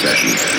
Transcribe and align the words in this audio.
session. 0.00 0.57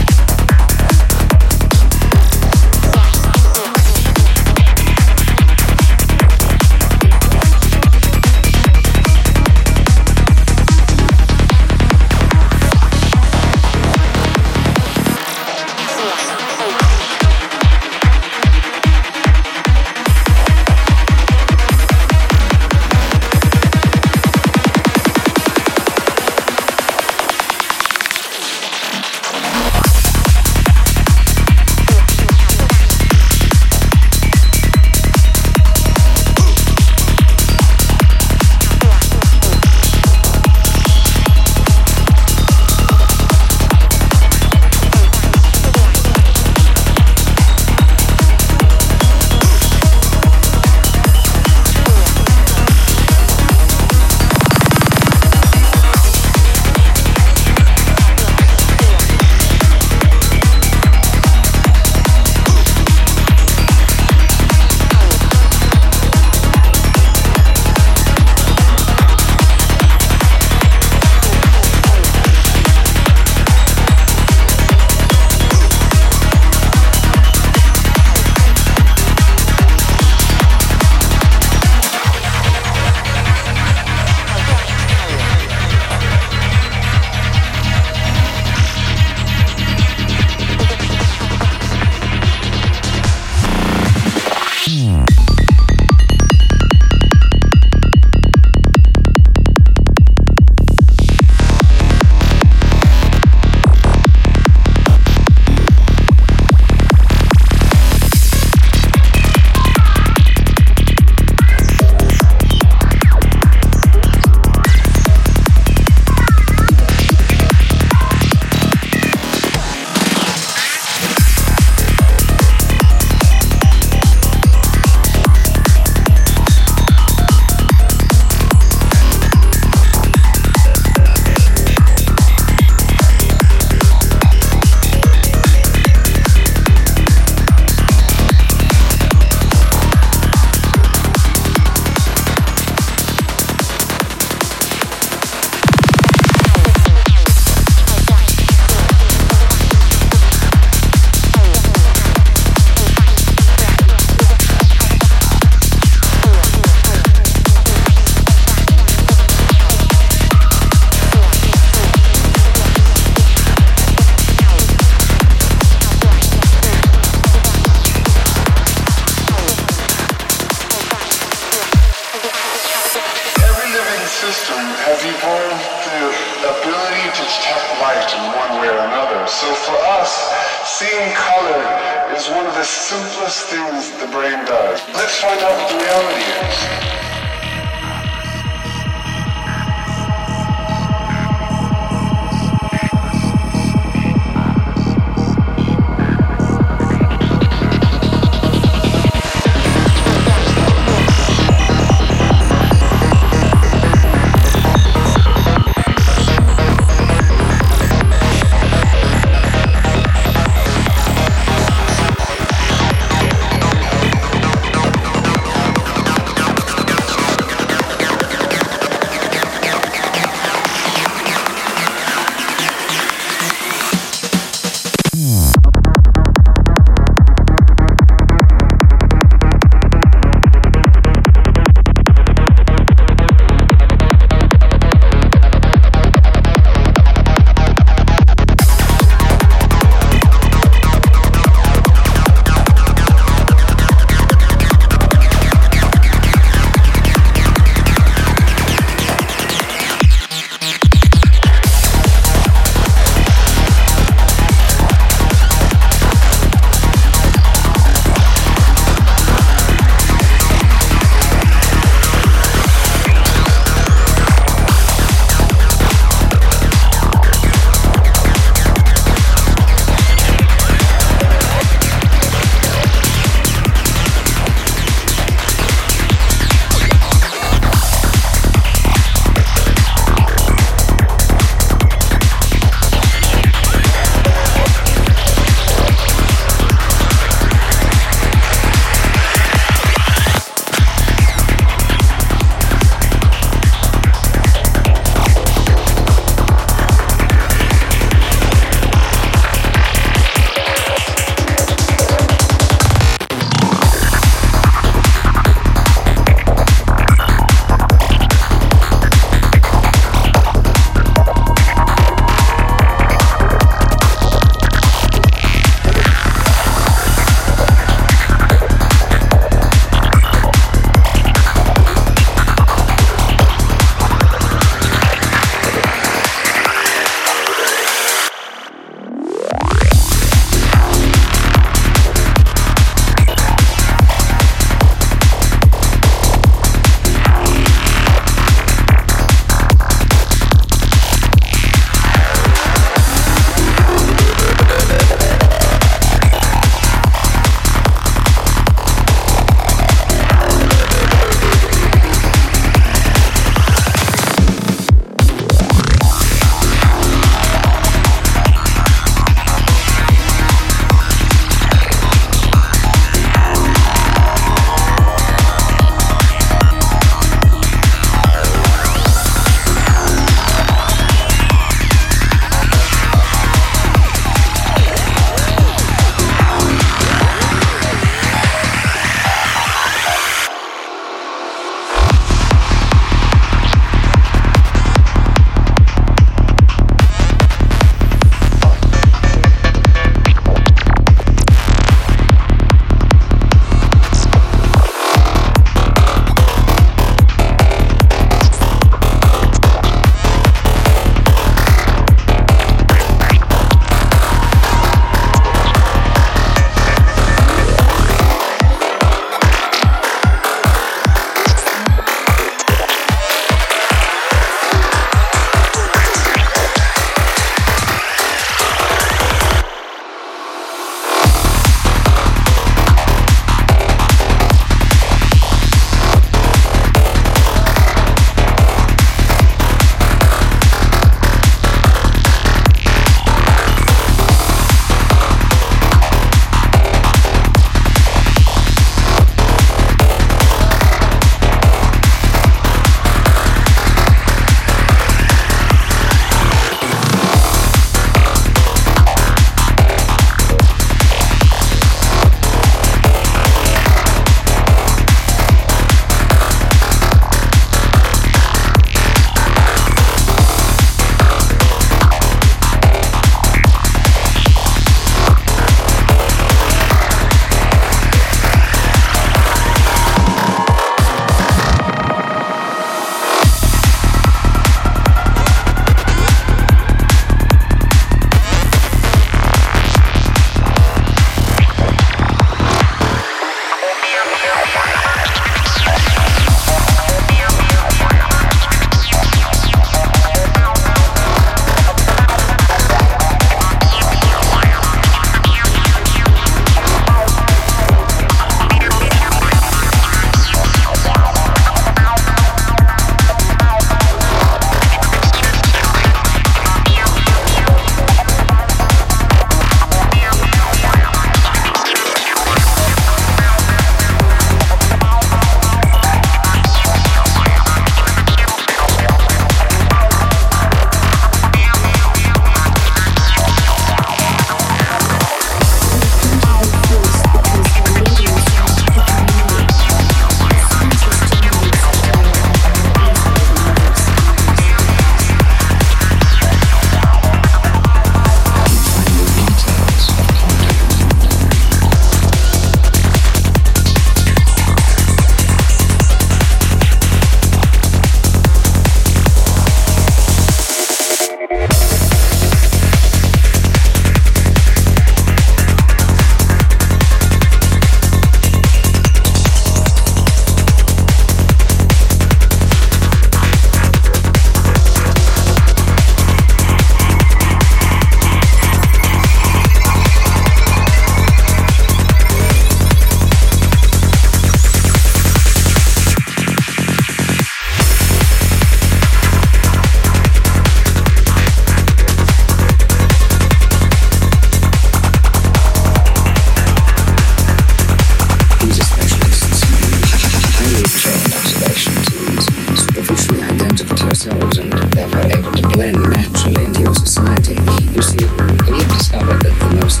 You 597.94 598.02
see, 598.02 598.26
we've 598.26 598.88
discovered 598.88 599.40
that 599.42 599.54
the 599.60 599.76
most 599.76 600.00